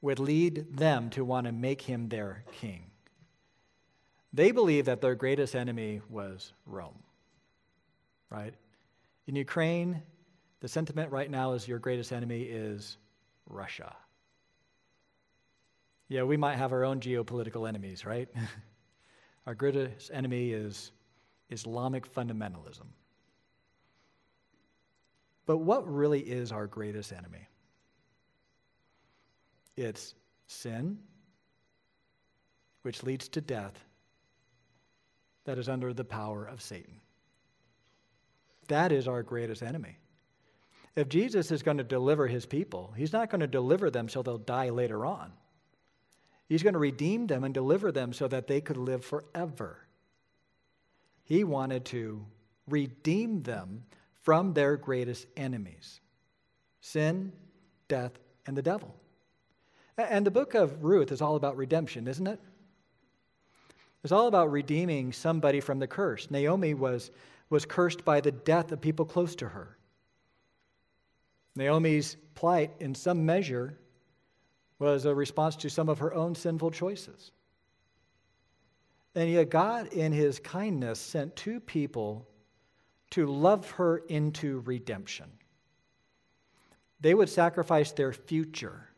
[0.00, 2.90] would lead them to want to make him their king.
[4.32, 6.98] They believed that their greatest enemy was Rome,
[8.30, 8.54] right?
[9.26, 10.02] In Ukraine,
[10.60, 12.96] the sentiment right now is your greatest enemy is
[13.46, 13.94] Russia.
[16.12, 18.28] Yeah, we might have our own geopolitical enemies, right?
[19.46, 20.92] our greatest enemy is
[21.48, 22.84] Islamic fundamentalism.
[25.46, 27.48] But what really is our greatest enemy?
[29.74, 30.14] It's
[30.48, 30.98] sin,
[32.82, 33.82] which leads to death,
[35.46, 37.00] that is under the power of Satan.
[38.68, 39.96] That is our greatest enemy.
[40.94, 44.22] If Jesus is going to deliver his people, he's not going to deliver them so
[44.22, 45.32] they'll die later on.
[46.52, 49.78] He's going to redeem them and deliver them so that they could live forever.
[51.24, 52.26] He wanted to
[52.68, 53.84] redeem them
[54.20, 56.02] from their greatest enemies
[56.82, 57.32] sin,
[57.88, 58.12] death,
[58.44, 58.94] and the devil.
[59.96, 62.38] And the book of Ruth is all about redemption, isn't it?
[64.04, 66.30] It's all about redeeming somebody from the curse.
[66.30, 67.12] Naomi was,
[67.48, 69.78] was cursed by the death of people close to her.
[71.56, 73.78] Naomi's plight, in some measure,
[74.78, 77.30] was a response to some of her own sinful choices.
[79.14, 82.26] And yet, God, in his kindness, sent two people
[83.10, 85.30] to love her into redemption.
[87.00, 88.88] They would sacrifice their future,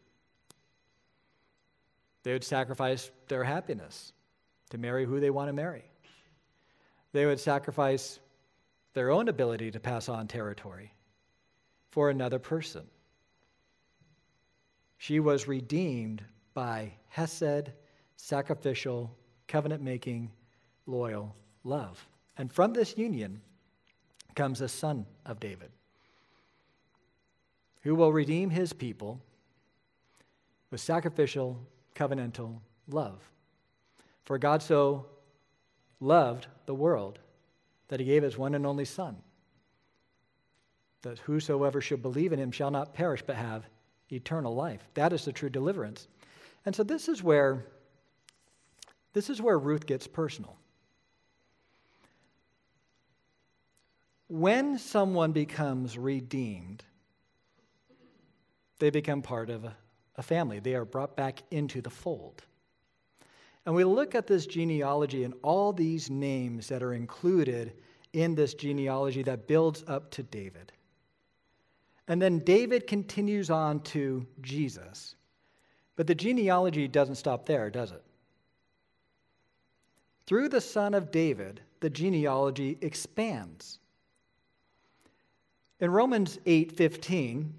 [2.23, 4.13] they would sacrifice their happiness
[4.71, 5.85] to marry who they want to marry.
[7.13, 8.19] They would sacrifice
[8.95, 10.93] their own ability to pass on territory
[11.91, 12.85] for another person.
[15.05, 16.25] She was redeemed
[16.55, 17.73] by Hesed,
[18.17, 19.15] sacrificial,
[19.47, 20.31] covenant making,
[20.87, 22.09] loyal love.
[22.39, 23.43] And from this union
[24.35, 25.69] comes a son of David
[27.83, 29.21] who will redeem his people
[30.71, 31.61] with sacrificial,
[31.95, 33.21] covenantal love.
[34.25, 35.05] For God so
[36.01, 37.19] loved the world
[37.89, 39.19] that he gave his one and only Son,
[41.03, 43.67] that whosoever should believe in him shall not perish but have
[44.15, 44.83] eternal life.
[44.95, 46.09] That is the true deliverance.
[46.67, 47.67] And so this is where
[49.13, 50.57] this is where Ruth gets personal.
[54.29, 56.83] When someone becomes redeemed,
[58.81, 59.77] they become part of a,
[60.17, 60.59] a family.
[60.59, 62.43] They are brought back into the fold.
[63.67, 67.75] And we look at this genealogy and all these names that are included
[68.13, 70.73] in this genealogy that builds up to David.
[72.07, 75.17] And then David continues on to Jesus.
[75.97, 78.03] But the genealogy doesn't stop there, does it?
[80.27, 83.79] Through the son of David, the genealogy expands.
[85.81, 87.55] In Romans 8:15,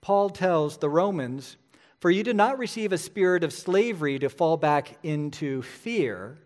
[0.00, 1.56] Paul tells the Romans,
[2.00, 6.38] "For you did not receive a spirit of slavery to fall back into fear,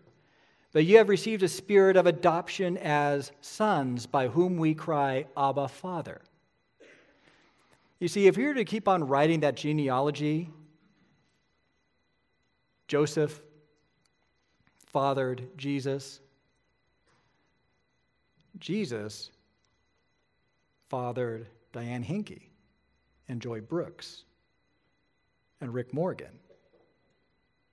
[0.71, 5.67] but you have received a spirit of adoption as sons, by whom we cry, Abba,
[5.67, 6.21] Father."
[7.99, 10.49] You see, if you were to keep on writing that genealogy,
[12.87, 13.41] Joseph
[14.87, 16.21] fathered Jesus.
[18.57, 19.31] Jesus
[20.89, 22.41] fathered Diane Hinke
[23.27, 24.23] and Joy Brooks
[25.61, 26.39] and Rick Morgan.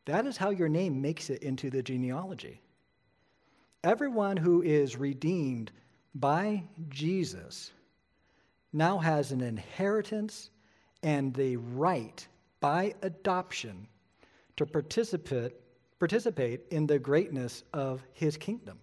[0.05, 2.61] That is how your name makes it into the genealogy.
[3.83, 5.71] Everyone who is redeemed
[6.15, 7.73] by Jesus
[8.77, 10.51] now has an inheritance
[11.03, 12.27] and the right
[12.61, 13.89] by adoption
[14.57, 15.53] to participate,
[15.99, 18.79] participate in the greatness of his kingdom.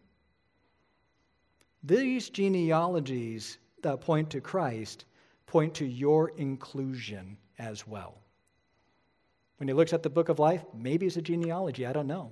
[1.83, 5.05] These genealogies that point to Christ
[5.45, 8.17] point to your inclusion as well.
[9.57, 12.31] When he looks at the book of life, maybe it's a genealogy, I don't know.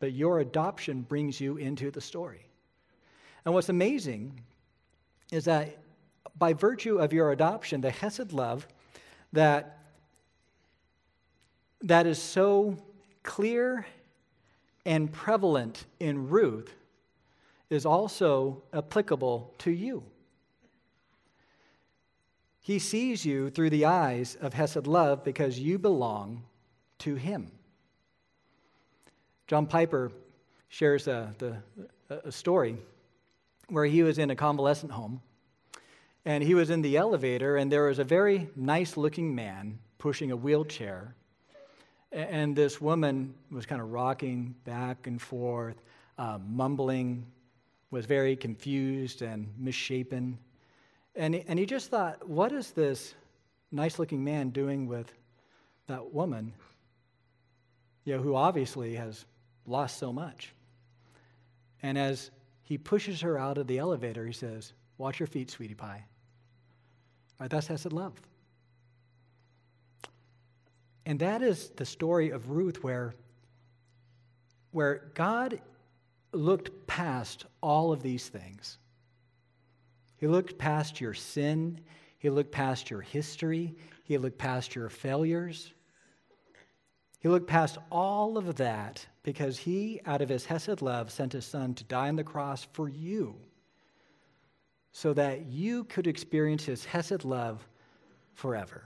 [0.00, 2.48] But your adoption brings you into the story.
[3.44, 4.40] And what's amazing
[5.30, 5.78] is that
[6.38, 8.66] by virtue of your adoption, the Hesed love
[9.32, 9.78] that,
[11.82, 12.76] that is so
[13.22, 13.86] clear
[14.84, 16.74] and prevalent in Ruth
[17.70, 20.04] is also applicable to you.
[22.60, 26.44] He sees you through the eyes of Hesed love because you belong
[26.98, 27.50] to Him.
[29.46, 30.12] John Piper
[30.68, 31.56] shares a, the,
[32.10, 32.76] a story
[33.68, 35.20] where he was in a convalescent home
[36.28, 40.30] and he was in the elevator, and there was a very nice looking man pushing
[40.30, 41.14] a wheelchair.
[42.12, 45.80] And this woman was kind of rocking back and forth,
[46.18, 47.24] uh, mumbling,
[47.90, 50.36] was very confused and misshapen.
[51.16, 53.14] And he, and he just thought, what is this
[53.72, 55.10] nice looking man doing with
[55.86, 56.52] that woman,
[58.04, 59.24] you know, who obviously has
[59.64, 60.52] lost so much.
[61.82, 62.30] And as
[62.64, 66.04] he pushes her out of the elevator, he says, Watch your feet, sweetie pie.
[67.38, 68.14] Right, that's Hesed love.
[71.06, 73.14] And that is the story of Ruth where,
[74.72, 75.60] where God
[76.32, 78.78] looked past all of these things.
[80.16, 81.80] He looked past your sin,
[82.18, 85.72] He looked past your history, He looked past your failures.
[87.20, 91.46] He looked past all of that because He, out of His Hesed love, sent His
[91.46, 93.36] Son to die on the cross for you
[94.92, 97.66] so that you could experience His Hesed love
[98.34, 98.84] forever.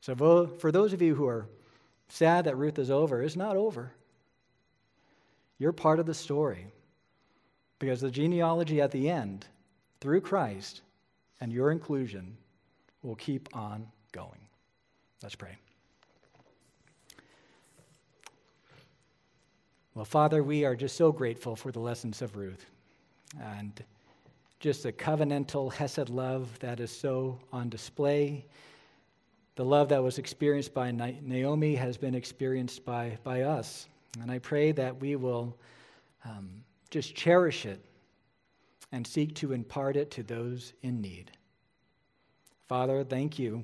[0.00, 1.46] So, for those of you who are
[2.08, 3.92] sad that Ruth is over, it's not over.
[5.58, 6.66] You're part of the story
[7.78, 9.46] because the genealogy at the end,
[10.00, 10.82] through Christ
[11.40, 12.36] and your inclusion,
[13.02, 14.40] will keep on going.
[15.22, 15.56] Let's pray.
[19.94, 22.64] Well, Father, we are just so grateful for the lessons of Ruth
[23.40, 23.84] and
[24.62, 28.46] just the covenantal Hesed love that is so on display
[29.54, 33.86] the love that was experienced by Naomi has been experienced by, by us.
[34.20, 35.56] And I pray that we will
[36.24, 37.84] um, just cherish it
[38.92, 41.32] and seek to impart it to those in need.
[42.66, 43.62] Father, thank you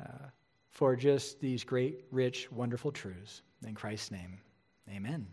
[0.00, 0.28] uh,
[0.70, 3.42] for just these great, rich, wonderful truths.
[3.66, 4.38] In Christ's name,
[4.88, 5.26] amen.